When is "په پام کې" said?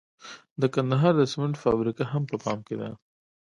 2.31-2.75